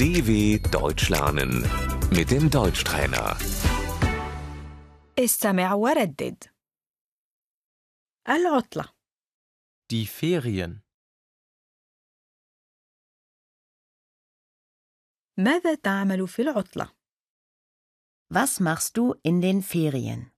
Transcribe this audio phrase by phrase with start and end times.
[0.00, 1.62] DW Deutsch lernen
[2.10, 3.36] mit dem Deutschtrainer.
[5.18, 6.44] استمع وردد
[8.28, 8.88] العطلة
[9.92, 10.80] Die Ferien.
[15.38, 16.92] ماذا تعمل في العطلة؟
[18.34, 20.32] Was machst du in den Ferien?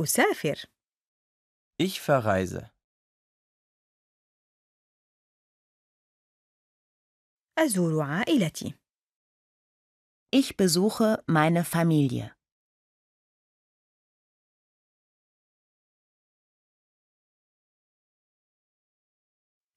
[0.00, 0.66] أسافر
[1.78, 2.70] Ich verreise.
[7.58, 8.74] أزور عائلتي
[10.32, 12.34] Ich besuche meine Familie.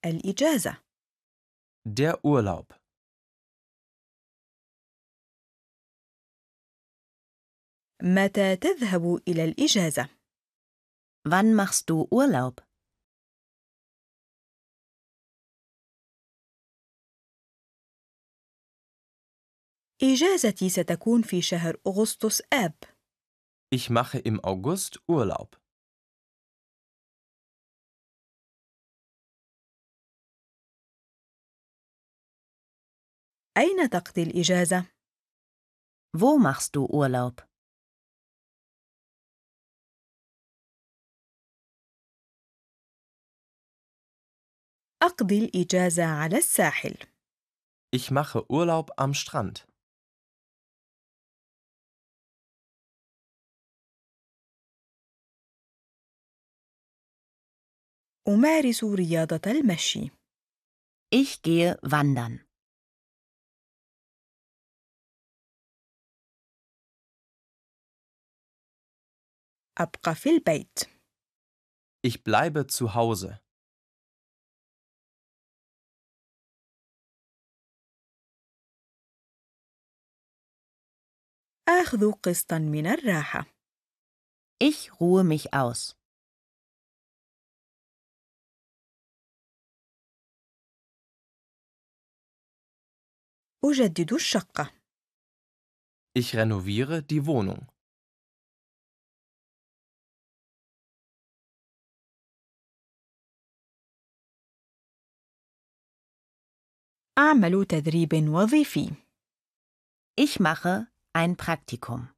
[0.05, 0.83] الإجازة
[1.85, 2.73] Der Urlaub.
[8.03, 10.09] متى تذهب إلى الإجازة؟
[11.25, 12.61] Wann machst du Urlaub?
[20.03, 22.73] إجازتي ستكون في شهر أغسطس آب
[23.75, 25.55] Ich mache im August Urlaub.
[33.57, 34.85] أين تقضي الإجازة؟
[36.17, 37.47] Wo machst du Urlaub?
[45.03, 46.95] أقضي الإجازة على الساحل
[47.95, 49.65] Ich mache Urlaub am Strand.
[58.27, 60.11] أمارس رياضة المشي
[61.15, 62.39] Ich gehe wandern.
[69.77, 70.79] أبقى في البيت
[72.07, 73.39] Ich bleibe zu Hause.
[81.71, 83.45] آخذ قسطا من الراحة
[84.59, 85.95] Ich ruhe mich aus.
[93.65, 94.73] أجدد الشقة
[96.17, 97.67] Ich renoviere die Wohnung.
[107.17, 108.91] أعمل تدريب وظيفي
[110.19, 112.08] Ich mache ein Praktikum.